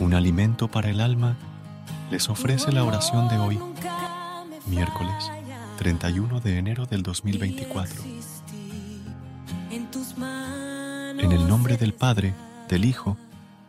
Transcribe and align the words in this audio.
Un 0.00 0.14
alimento 0.14 0.68
para 0.68 0.88
el 0.88 1.00
alma 1.00 1.36
les 2.10 2.30
ofrece 2.30 2.72
la 2.72 2.84
oración 2.84 3.28
de 3.28 3.36
hoy, 3.36 3.60
miércoles 4.66 5.30
31 5.76 6.40
de 6.40 6.56
enero 6.56 6.86
del 6.86 7.02
2024. 7.02 8.02
En 9.70 11.32
el 11.32 11.46
nombre 11.46 11.76
del 11.76 11.92
Padre, 11.92 12.34
del 12.68 12.86
Hijo 12.86 13.18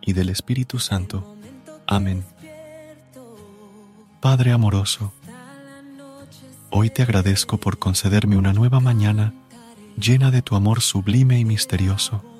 y 0.00 0.12
del 0.12 0.28
Espíritu 0.28 0.78
Santo. 0.78 1.36
Amén. 1.88 2.24
Padre 4.20 4.52
amoroso, 4.52 5.12
hoy 6.70 6.88
te 6.90 7.02
agradezco 7.02 7.58
por 7.58 7.80
concederme 7.80 8.36
una 8.36 8.52
nueva 8.52 8.78
mañana 8.78 9.34
llena 9.98 10.30
de 10.30 10.42
tu 10.42 10.54
amor 10.54 10.82
sublime 10.82 11.40
y 11.40 11.44
misterioso. 11.44 12.31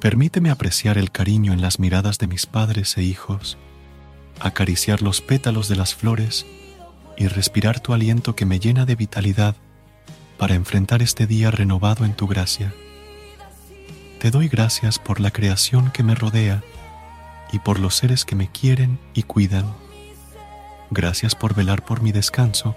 Permíteme 0.00 0.50
apreciar 0.50 0.96
el 0.96 1.10
cariño 1.10 1.52
en 1.52 1.60
las 1.60 1.78
miradas 1.78 2.16
de 2.16 2.26
mis 2.26 2.46
padres 2.46 2.96
e 2.96 3.02
hijos, 3.02 3.58
acariciar 4.40 5.02
los 5.02 5.20
pétalos 5.20 5.68
de 5.68 5.76
las 5.76 5.94
flores 5.94 6.46
y 7.18 7.28
respirar 7.28 7.80
tu 7.80 7.92
aliento 7.92 8.34
que 8.34 8.46
me 8.46 8.58
llena 8.58 8.86
de 8.86 8.94
vitalidad 8.94 9.56
para 10.38 10.54
enfrentar 10.54 11.02
este 11.02 11.26
día 11.26 11.50
renovado 11.50 12.06
en 12.06 12.14
tu 12.14 12.26
gracia. 12.26 12.72
Te 14.20 14.30
doy 14.30 14.48
gracias 14.48 14.98
por 14.98 15.20
la 15.20 15.30
creación 15.30 15.90
que 15.90 16.02
me 16.02 16.14
rodea 16.14 16.62
y 17.52 17.58
por 17.58 17.78
los 17.78 17.94
seres 17.94 18.24
que 18.24 18.36
me 18.36 18.50
quieren 18.50 18.98
y 19.12 19.24
cuidan. 19.24 19.66
Gracias 20.90 21.34
por 21.34 21.54
velar 21.54 21.84
por 21.84 22.00
mi 22.00 22.10
descanso 22.10 22.74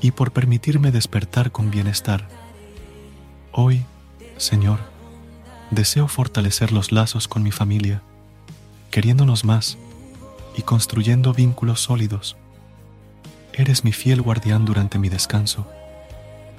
y 0.00 0.10
por 0.10 0.32
permitirme 0.32 0.90
despertar 0.90 1.52
con 1.52 1.70
bienestar. 1.70 2.26
Hoy, 3.52 3.84
Señor, 4.36 4.89
deseo 5.70 6.08
fortalecer 6.08 6.72
los 6.72 6.92
lazos 6.92 7.28
con 7.28 7.42
mi 7.42 7.52
familia, 7.52 8.02
queriéndonos 8.90 9.44
más 9.44 9.78
y 10.56 10.62
construyendo 10.62 11.32
vínculos 11.32 11.80
sólidos. 11.80 12.36
Eres 13.52 13.84
mi 13.84 13.92
fiel 13.92 14.22
guardián 14.22 14.64
durante 14.64 14.98
mi 14.98 15.08
descanso 15.08 15.66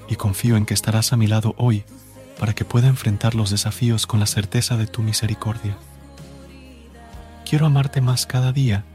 y 0.07 0.15
confío 0.15 0.57
en 0.57 0.65
que 0.65 0.73
estarás 0.73 1.13
a 1.13 1.17
mi 1.17 1.27
lado 1.27 1.53
hoy 1.57 1.83
para 2.39 2.53
que 2.53 2.65
pueda 2.65 2.87
enfrentar 2.87 3.35
los 3.35 3.49
desafíos 3.49 4.07
con 4.07 4.19
la 4.19 4.25
certeza 4.25 4.77
de 4.77 4.87
tu 4.87 5.01
misericordia. 5.01 5.77
Quiero 7.47 7.65
amarte 7.65 8.01
más 8.01 8.25
cada 8.25 8.51
día 8.51 8.85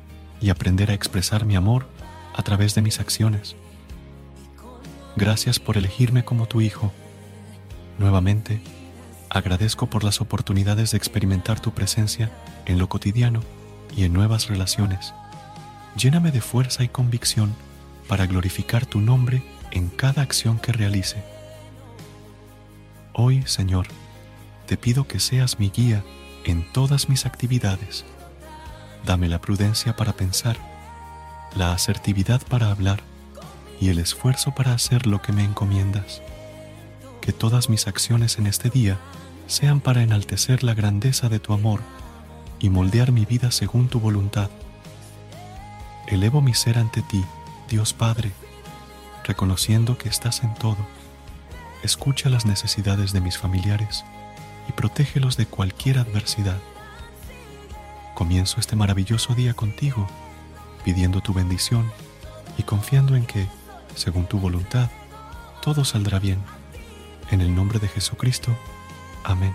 y 0.40 0.50
aprender 0.50 0.90
a 0.90 0.94
expresar 0.94 1.44
mi 1.44 1.56
amor 1.56 1.86
a 2.34 2.42
través 2.42 2.74
de 2.74 2.82
mis 2.82 3.00
acciones. 3.00 3.56
Gracias 5.16 5.58
por 5.58 5.78
elegirme 5.78 6.24
como 6.24 6.46
tu 6.46 6.60
hijo. 6.60 6.92
Nuevamente, 7.98 8.60
agradezco 9.36 9.88
por 9.88 10.04
las 10.04 10.20
oportunidades 10.20 10.90
de 10.90 10.96
experimentar 10.96 11.60
tu 11.60 11.72
presencia 11.72 12.30
en 12.64 12.78
lo 12.78 12.88
cotidiano 12.88 13.40
y 13.96 14.04
en 14.04 14.12
nuevas 14.12 14.48
relaciones. 14.48 15.14
Lléname 15.96 16.30
de 16.30 16.40
fuerza 16.40 16.84
y 16.84 16.88
convicción 16.88 17.54
para 18.08 18.26
glorificar 18.26 18.86
tu 18.86 19.00
nombre 19.00 19.42
en 19.70 19.88
cada 19.88 20.22
acción 20.22 20.58
que 20.58 20.72
realice. 20.72 21.22
Hoy, 23.12 23.42
Señor, 23.46 23.86
te 24.66 24.76
pido 24.76 25.06
que 25.06 25.20
seas 25.20 25.58
mi 25.58 25.70
guía 25.70 26.02
en 26.44 26.70
todas 26.72 27.08
mis 27.08 27.26
actividades. 27.26 28.04
Dame 29.04 29.28
la 29.28 29.40
prudencia 29.40 29.96
para 29.96 30.12
pensar, 30.12 30.56
la 31.54 31.72
asertividad 31.72 32.42
para 32.46 32.70
hablar 32.70 33.00
y 33.80 33.88
el 33.88 33.98
esfuerzo 33.98 34.54
para 34.54 34.72
hacer 34.72 35.06
lo 35.06 35.22
que 35.22 35.32
me 35.32 35.44
encomiendas. 35.44 36.22
Que 37.20 37.32
todas 37.32 37.68
mis 37.70 37.86
acciones 37.86 38.38
en 38.38 38.46
este 38.46 38.70
día 38.70 38.98
sean 39.46 39.80
para 39.80 40.02
enaltecer 40.02 40.64
la 40.64 40.74
grandeza 40.74 41.28
de 41.28 41.38
tu 41.38 41.52
amor 41.52 41.80
y 42.58 42.70
moldear 42.70 43.12
mi 43.12 43.24
vida 43.24 43.50
según 43.50 43.88
tu 43.88 44.00
voluntad. 44.00 44.50
Elevo 46.06 46.40
mi 46.40 46.54
ser 46.54 46.78
ante 46.78 47.02
ti, 47.02 47.24
Dios 47.68 47.92
Padre, 47.92 48.32
reconociendo 49.24 49.98
que 49.98 50.08
estás 50.08 50.42
en 50.42 50.54
todo. 50.54 50.78
Escucha 51.82 52.28
las 52.30 52.46
necesidades 52.46 53.12
de 53.12 53.20
mis 53.20 53.38
familiares 53.38 54.04
y 54.68 54.72
protégelos 54.72 55.36
de 55.36 55.46
cualquier 55.46 55.98
adversidad. 55.98 56.58
Comienzo 58.14 58.60
este 58.60 58.76
maravilloso 58.76 59.34
día 59.34 59.54
contigo, 59.54 60.08
pidiendo 60.84 61.20
tu 61.20 61.34
bendición 61.34 61.90
y 62.56 62.62
confiando 62.62 63.14
en 63.14 63.26
que, 63.26 63.46
según 63.94 64.26
tu 64.26 64.38
voluntad, 64.38 64.90
todo 65.60 65.84
saldrá 65.84 66.18
bien. 66.18 66.38
En 67.30 67.40
el 67.40 67.54
nombre 67.54 67.78
de 67.78 67.88
Jesucristo. 67.88 68.56
Amén. 69.26 69.54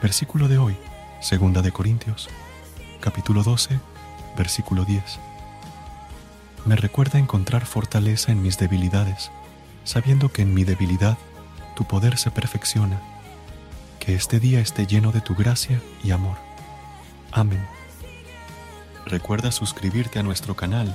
Versículo 0.00 0.48
de 0.48 0.56
hoy, 0.56 0.76
segunda 1.20 1.60
de 1.60 1.72
Corintios, 1.72 2.30
capítulo 3.00 3.42
12, 3.42 3.78
versículo 4.36 4.84
10 4.84 5.18
me 6.68 6.76
recuerda 6.76 7.18
encontrar 7.18 7.64
fortaleza 7.64 8.30
en 8.30 8.42
mis 8.42 8.58
debilidades, 8.58 9.30
sabiendo 9.84 10.30
que 10.30 10.42
en 10.42 10.52
mi 10.52 10.64
debilidad 10.64 11.16
tu 11.74 11.84
poder 11.84 12.18
se 12.18 12.30
perfecciona. 12.30 13.00
Que 14.00 14.14
este 14.14 14.38
día 14.38 14.60
esté 14.60 14.86
lleno 14.86 15.10
de 15.10 15.22
tu 15.22 15.34
gracia 15.34 15.80
y 16.04 16.10
amor. 16.10 16.36
Amén. 17.32 17.66
Recuerda 19.06 19.50
suscribirte 19.50 20.18
a 20.18 20.22
nuestro 20.22 20.56
canal 20.56 20.94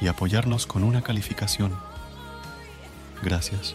y 0.00 0.08
apoyarnos 0.08 0.66
con 0.66 0.84
una 0.84 1.00
calificación. 1.00 1.74
Gracias. 3.22 3.74